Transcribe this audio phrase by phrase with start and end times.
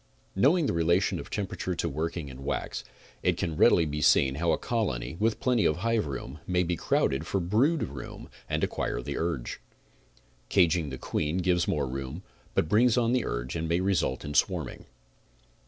[0.35, 2.83] Knowing the relation of temperature to working in wax,
[3.21, 6.75] it can readily be seen how a colony, with plenty of hive room may be
[6.75, 9.59] crowded for brood room and acquire the urge.
[10.49, 12.23] Caging the queen gives more room,
[12.55, 14.85] but brings on the urge and may result in swarming.